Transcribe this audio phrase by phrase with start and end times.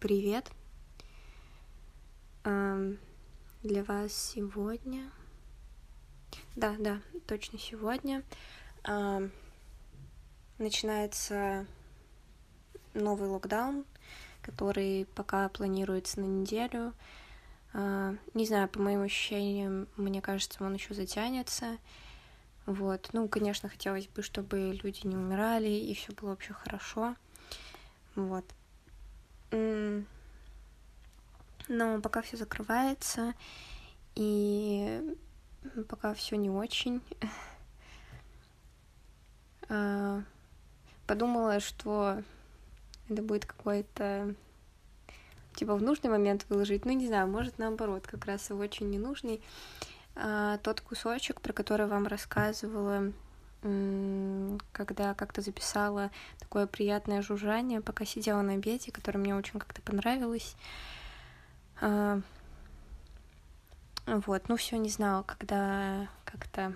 [0.00, 0.50] Привет.
[2.42, 5.10] Для вас сегодня...
[6.56, 8.22] Да, да, точно сегодня
[10.56, 11.66] начинается
[12.94, 13.84] новый локдаун,
[14.40, 16.94] который пока планируется на неделю.
[17.74, 21.76] Не знаю, по моим ощущениям, мне кажется, он еще затянется.
[22.64, 23.10] Вот.
[23.12, 27.16] Ну, конечно, хотелось бы, чтобы люди не умирали и все было вообще хорошо.
[28.14, 28.46] Вот.
[29.50, 30.14] Но
[32.00, 33.34] пока все закрывается,
[34.14, 35.16] и
[35.88, 37.00] пока все не очень.
[39.72, 40.24] А,
[41.06, 42.24] подумала, что
[43.08, 44.34] это будет какой-то
[45.54, 49.40] типа в нужный момент выложить, ну не знаю, может наоборот, как раз в очень ненужный.
[50.16, 53.12] А, тот кусочек, про который вам рассказывала
[53.62, 60.56] когда как-то записала такое приятное жужжание, пока сидела на обеде, которое мне очень как-то понравилось.
[61.80, 62.20] А,
[64.06, 66.74] вот, ну все, не знала, когда как-то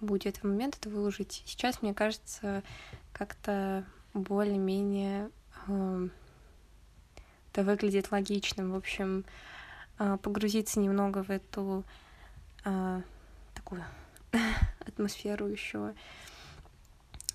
[0.00, 1.42] будет момент это выложить.
[1.46, 2.62] Сейчас, мне кажется,
[3.12, 5.30] как-то более-менее
[7.52, 8.72] это выглядит логичным.
[8.72, 9.24] В общем,
[9.98, 11.84] э, погрузиться немного в эту
[12.64, 13.02] э,
[13.54, 13.84] такую
[14.86, 15.94] атмосферу еще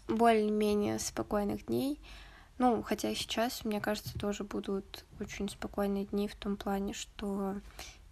[0.08, 2.00] более-менее спокойных дней.
[2.58, 7.55] Ну, хотя сейчас, мне кажется, тоже будут очень спокойные дни в том плане, что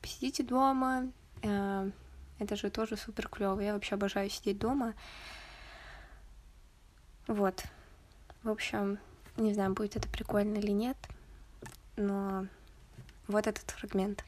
[0.01, 1.91] посидите дома, э,
[2.39, 3.59] это же тоже супер клево.
[3.59, 4.93] Я вообще обожаю сидеть дома.
[7.27, 7.63] Вот.
[8.43, 8.99] В общем,
[9.35, 10.97] не знаю, будет это прикольно или нет,
[11.97, 12.47] но
[13.27, 14.23] вот этот фрагмент.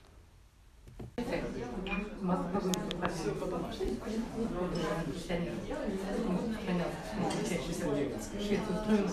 [8.40, 9.10] Швеция устроила,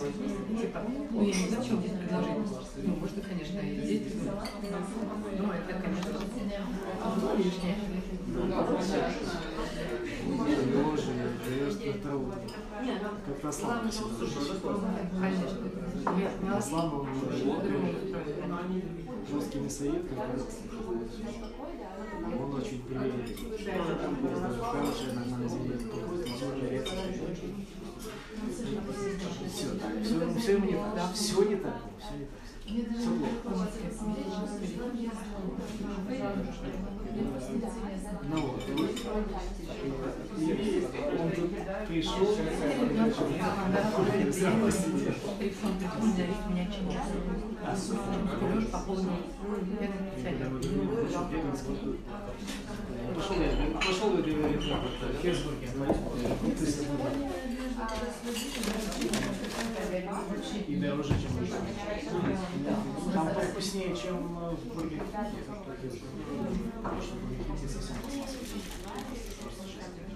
[0.61, 0.79] типа,
[1.11, 2.47] ну я не знаю, чем здесь предложение.
[2.83, 4.13] Ну, можно, конечно, и здесь,
[5.39, 6.11] но это, конечно,
[7.37, 7.77] лишнее.
[11.47, 12.27] Даешь на траву.
[13.27, 13.91] Как расслабон
[15.21, 15.59] Конечно.
[16.55, 17.09] Расслабон
[19.33, 20.43] мясоед, как раз.
[22.39, 23.39] Он очень привередлив.
[24.61, 25.85] Хорошая нормальная диета.
[25.89, 26.91] Покрутит, можно редко.
[29.49, 29.93] Все так.
[30.03, 31.13] Все, все не так.
[31.15, 31.77] Все не так.
[31.97, 32.43] Все не так.
[32.67, 33.69] Все плохо.
[38.29, 38.63] Ну вот.
[41.19, 41.51] Он тут
[41.89, 42.27] пришел,
[51.07, 51.97] взял сидел.
[53.15, 55.69] Пошел я, пошел в Херсбурге.
[60.67, 61.31] И дороже, чем
[63.13, 65.03] Там повкуснее, чем в Бургер
[66.83, 67.15] Потому что
[67.63, 69.97] Бургер совсем Нихуя не помойка такая.
[69.97, 70.16] Там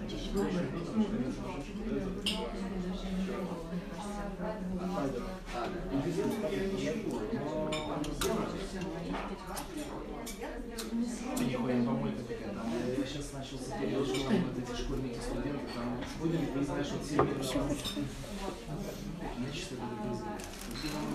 [13.11, 17.41] сейчас начался период, что вот эти школьники, студенты, там будем, ты знаешь, вот 7 минут.
[19.37, 20.43] Я чисто буду вызвать.
[20.81, 21.05] Ты нам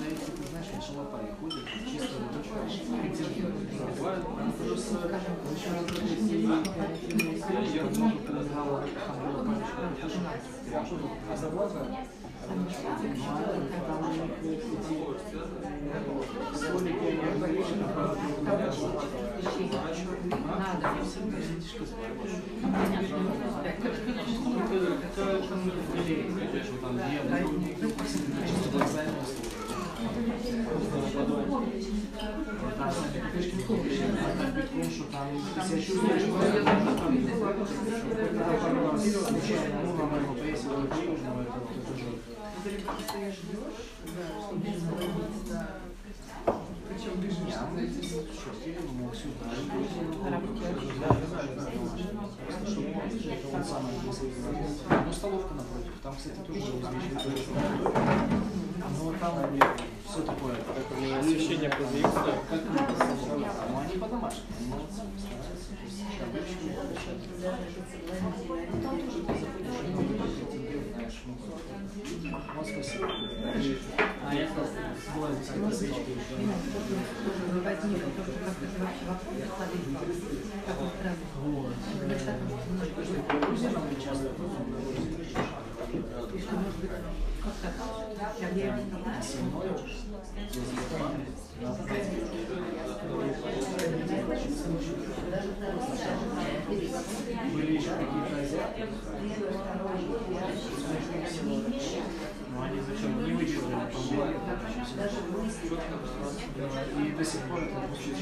[28.73, 28.86] на
[46.89, 47.55] Причем бежишь.
[55.07, 55.93] Ну, столовка напротив.
[56.03, 56.73] Там, кстати, тоже
[58.91, 59.35] Но там
[60.09, 60.57] все такое.
[61.19, 62.35] Освещение продается.
[63.71, 64.47] Ну, они по-домашнему.
[66.19, 66.87] Там тоже вот.
[74.25, 74.67] А я как как.
[81.45, 81.75] Вот.
[97.53, 98.87] Были еще какие-то азиаты?
[105.67, 108.15] И до сих пор это очень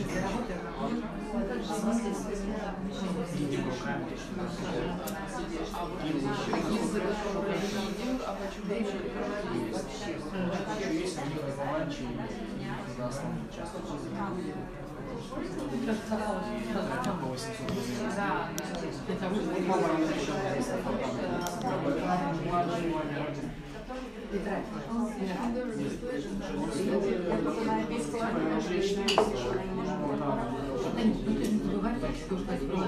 [3.38, 4.06] Едим руками.
[9.94, 13.72] Еще есть у них рванчи и за основную часть.
[19.08, 19.26] Это
[24.34, 24.48] по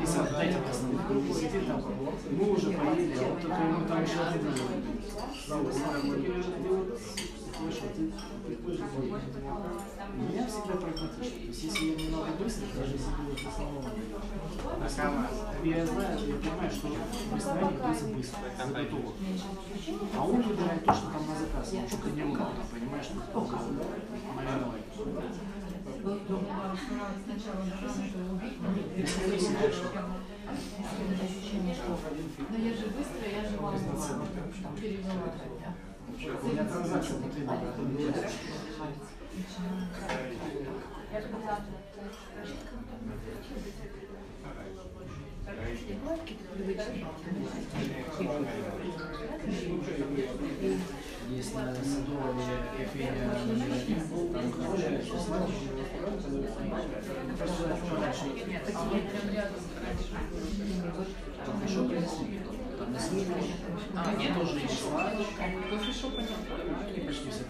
[0.00, 0.58] И сам, дайте
[2.30, 4.52] мы уже поели, а вот только ему там еще один
[7.58, 7.72] Меня
[10.46, 11.40] всегда прагматично.
[11.46, 13.40] Если я немного быстро, даже если будет
[14.84, 15.26] основном,
[15.64, 18.40] я знаю, я понимаю, что в ресторане быстро быстро,
[18.74, 19.12] готово.
[20.16, 23.56] А он выбирает то, что там на заказ, ну, что-то не удобно, понимаешь, что только
[28.96, 29.82] не сидишь,
[32.50, 33.74] Но я же быстро, я же вам
[34.76, 35.55] перевела.
[51.28, 52.34] Есть на Садовой
[52.76, 54.00] кофейня номер один,
[54.32, 55.38] там хорошая числа.
[61.64, 62.45] Еще принесли.
[62.88, 65.10] А, нет, тоже есть шла.
[65.70, 67.42] Кофешоп Они почти все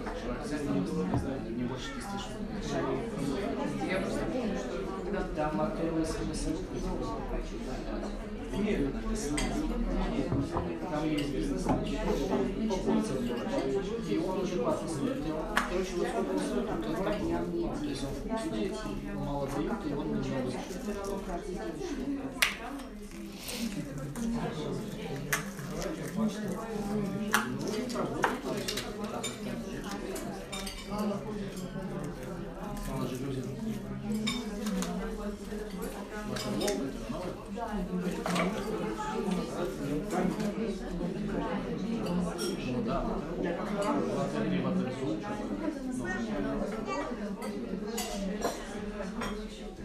[0.75, 1.03] никто
[1.51, 2.41] не не больше 10 штук.
[3.91, 6.51] Я просто помню, что когда Там открылась смысл.
[8.53, 8.93] Нет,
[10.91, 13.37] там есть бизнес, по пользователю.
[14.09, 15.11] И он уже пафосный.
[15.71, 18.75] Короче, вот сколько стоит, он как так То есть он сидит,
[19.15, 20.53] мало дают, и он немного.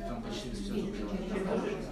[0.08, 0.74] Там почти все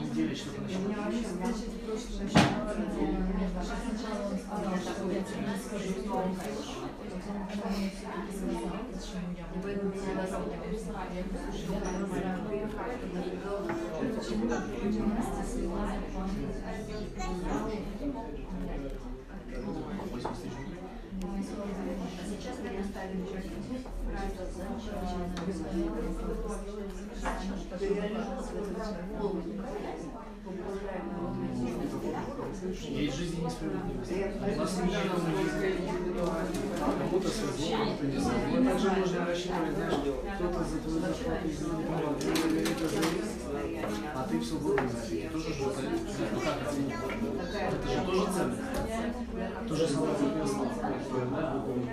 [0.00, 0.96] Неделя что-то началось.
[1.40, 2.40] Восемь тысяч
[5.00, 5.24] рублей.
[32.88, 34.12] Есть жизнь несправедливость.
[34.12, 34.80] У нас
[36.98, 38.64] Кому-то свезло, кому-то не свезло.
[38.64, 41.30] Также можно рассчитывать, знаешь, кто-то за твою зарплату
[42.88, 43.30] завис,
[44.14, 44.90] а ты все выполнил.
[44.90, 45.54] Это тоже же
[46.44, 46.94] как оценить?
[47.54, 48.62] Это же тоже ценность.
[49.68, 50.70] То же самое соответственно,
[51.30, 51.88] да, выполнить.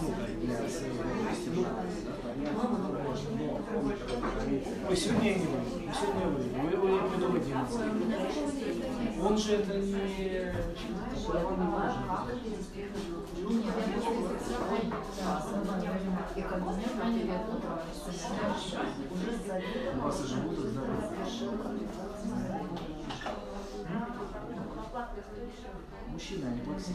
[0.00, 1.70] Ну, как для своего института.
[4.87, 9.22] Ой, сегодня я не выйду, сегодня я выйду, я выйду, я приду в 11.
[9.22, 10.52] Он же это не...
[11.26, 11.96] Права не может.
[20.02, 20.96] Вас и живут, и здоровы.
[26.08, 26.90] Мужчина, не плаксы.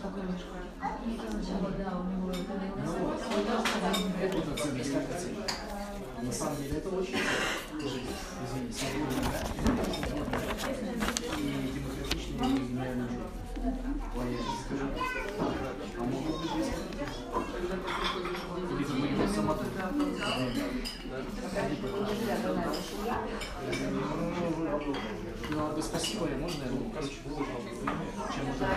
[2.85, 3.25] Ну вот,
[4.21, 5.37] это ценность, как оценить?
[6.21, 7.62] На самом деле это очень извините,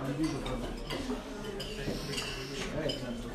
[0.08, 0.72] Не вижу проблем.
[2.56, 3.32] Читает, там, тут,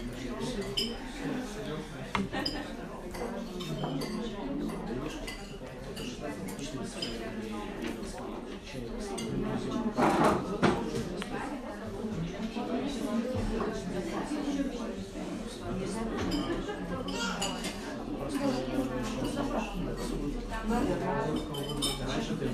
[20.71, 22.47] Раньше ты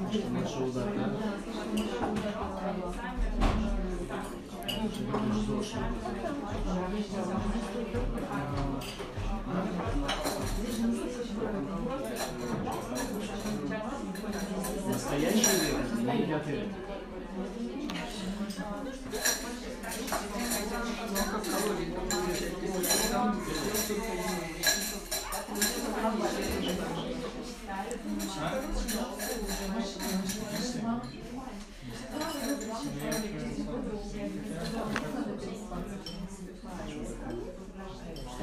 [0.00, 1.10] Наши удары, да?
[14.86, 16.74] Настоящий век не едят рыбу.
[29.68, 29.76] Что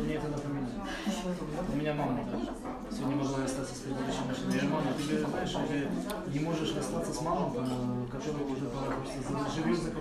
[0.03, 0.73] мне это напоминает?
[1.73, 2.51] У меня мама тоже.
[2.91, 4.55] Сегодня могла расстаться с предыдущим мужчиной.
[4.61, 5.53] Я мама, ты говоришь, знаешь,
[6.25, 9.91] ты не можешь расстаться с мамой, э, которая уже пора просто заживет за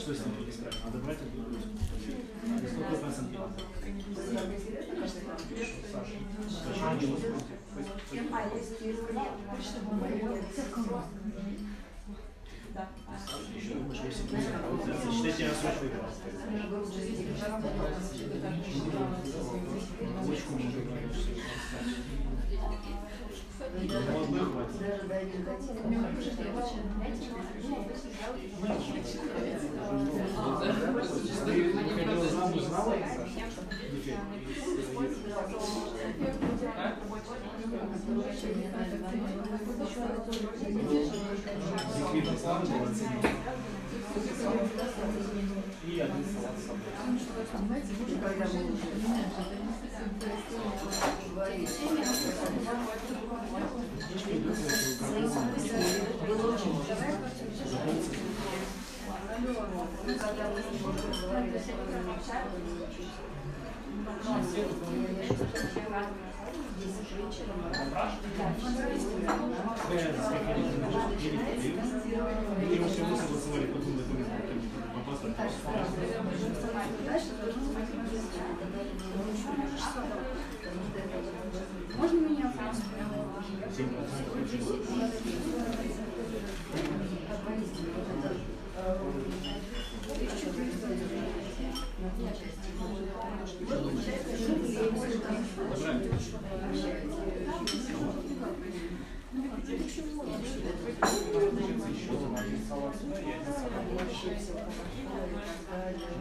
[0.00, 0.84] Что с ним исправить?
[0.86, 1.18] Надо брать
[2.46, 3.50] На сколько процентов?
[5.92, 7.16] Саша, ничего.
[13.56, 14.22] Еще думаешь, если
[15.04, 16.04] Засчитайте, я срок выиграл.
[20.22, 21.16] Булочку можно брать.
[24.12, 24.78] Молодых хватит.
[38.78, 38.80] И
[46.00, 46.88] один салат с собой.
[53.98, 54.58] Птичка идет в
[81.98, 82.82] Можно меня просто?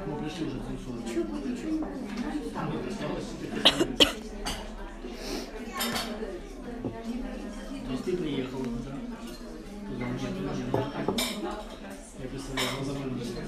[0.06, 0.90] Мы пришли уже к концу.
[1.06, 3.62] Нет, осталось теперь
[7.86, 8.94] То есть ты приехал туда,
[9.88, 10.86] туда где туда не было.
[12.20, 13.42] Я представляю, глаза вылезли.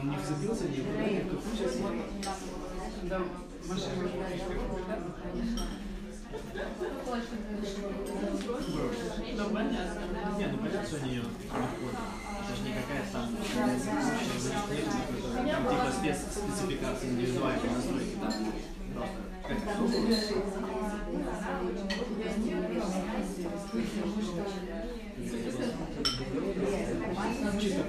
[0.00, 0.86] Он не вцепился, не в
[1.28, 1.74] какую сейчас
[8.72, 11.22] Не, ну понятно, что они ее.
[11.22, 13.28] Это же не какая-то там
[15.52, 18.16] там типа спец спецификации индивидуальной настройки.
[19.46, 19.58] Как
[27.60, 27.82] Чисто.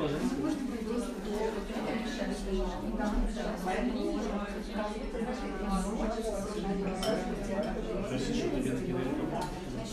[8.09, 9.09] Прости, что тебе накидали
[9.83, 9.89] Не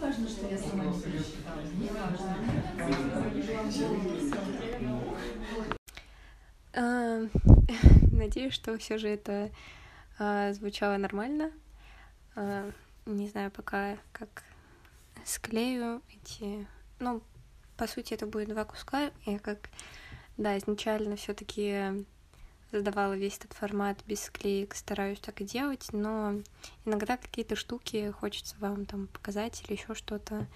[0.00, 1.62] важно, что я сама себе считаю.
[1.78, 2.36] Не важно.
[6.76, 7.20] А,
[8.24, 9.50] Надеюсь, что все же это
[10.18, 11.52] а, звучало нормально.
[12.34, 12.70] А,
[13.04, 14.44] Не знаю пока, как
[15.26, 16.66] склею эти...
[17.00, 17.22] Ну,
[17.76, 19.10] по сути, это будет два куска.
[19.26, 19.68] Я как,
[20.38, 22.06] да, изначально все таки
[22.72, 26.40] задавала весь этот формат без склеек, стараюсь так и делать, но
[26.86, 30.46] иногда какие-то штуки хочется вам там показать или еще что-то.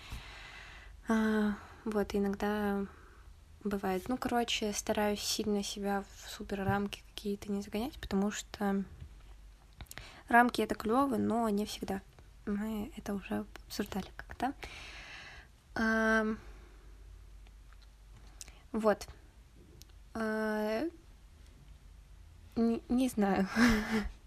[1.07, 1.53] А,
[1.85, 2.87] Вот, иногда
[3.65, 4.09] бывает.
[4.09, 8.85] Ну, короче, стараюсь сильно себя в супер рамки какие-то не загонять, потому что
[10.29, 12.01] рамки это клево, но не всегда.
[12.47, 14.53] Мы это уже обсуждали как-то.
[15.75, 16.39] Ам,
[18.73, 19.07] Вот.
[20.15, 20.83] А,
[22.57, 23.49] Не, не знаю,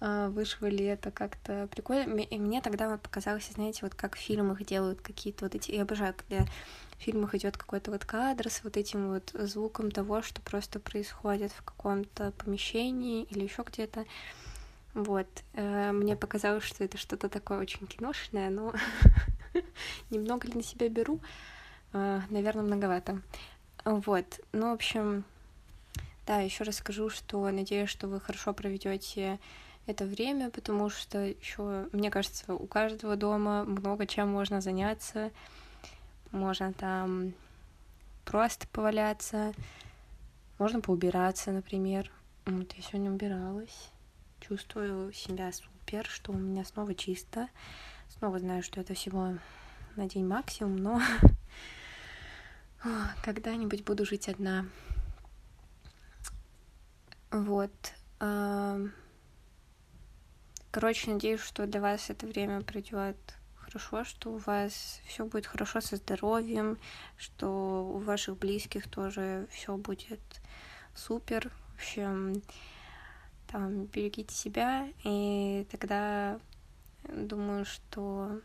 [0.00, 2.20] а, вышло ли это как-то прикольно.
[2.20, 5.72] И мне тогда вот показалось, знаете, вот как в фильмах делают какие-то вот эти...
[5.72, 6.44] Я обожаю, когда
[6.98, 11.52] в фильмах идет какой-то вот кадр с вот этим вот звуком того, что просто происходит
[11.52, 14.04] в каком-то помещении или еще где-то.
[14.94, 15.28] Вот.
[15.54, 18.72] э, Мне показалось, что это что-то такое очень киношное, но
[20.10, 21.20] немного ли на себя беру?
[21.92, 23.22] Наверное, многовато.
[23.84, 24.40] Вот.
[24.52, 25.24] Ну, в общем,
[26.26, 29.38] да, еще раз скажу, что надеюсь, что вы хорошо проведете
[29.88, 35.30] это время, потому что еще, мне кажется, у каждого дома много чем можно заняться.
[36.30, 37.32] Можно там
[38.26, 39.54] просто поваляться,
[40.58, 42.10] можно поубираться, например.
[42.44, 43.90] Вот я сегодня убиралась.
[44.40, 47.48] Чувствую себя супер, что у меня снова чисто.
[48.18, 49.38] Снова знаю, что это всего
[49.96, 51.00] на день максимум, но
[53.24, 54.66] когда-нибудь буду жить одна.
[57.30, 57.72] Вот.
[60.70, 63.16] Короче, надеюсь, что для вас это время пройдет
[63.56, 66.78] хорошо, что у вас все будет хорошо со здоровьем,
[67.16, 70.20] что у ваших близких тоже все будет
[70.94, 71.50] супер.
[71.72, 72.42] В общем,
[73.46, 76.38] там берегите себя, и тогда
[77.08, 78.40] думаю, что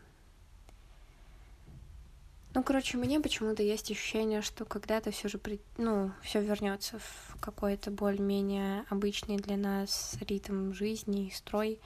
[2.54, 5.60] ну, короче, меня почему-то есть ощущение, что когда-то все же, при...
[5.76, 11.80] ну, все вернется в какой-то более-менее обычный для нас ритм жизни и строй.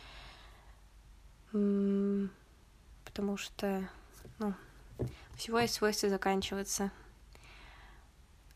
[1.50, 3.88] Потому что,
[4.38, 4.54] ну,
[5.36, 6.90] всего есть свойство заканчиваться.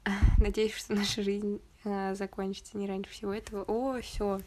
[0.39, 3.65] Надеюсь, что наша жизнь э, закончится не раньше всего этого.
[3.65, 4.41] О, все.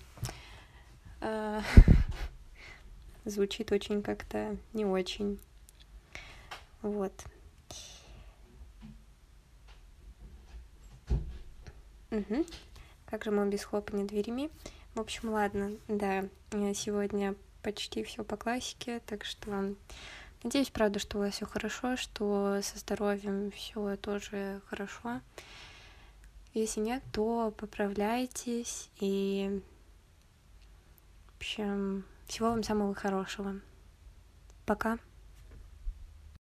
[3.26, 5.40] Звучит очень как-то не очень.
[6.82, 7.12] Вот.
[12.12, 12.46] Мгм.
[13.08, 14.50] Как же мы без хлопания дверями?
[14.94, 19.74] В общем, ладно, да, э, сегодня почти все по классике, так что
[20.44, 25.20] надеюсь, правда, что у вас все хорошо, что со здоровьем все тоже хорошо.
[26.54, 29.64] Если нет, то поправляйтесь и,
[31.34, 33.60] в общем, всего вам самого хорошего.
[34.68, 35.00] Пока.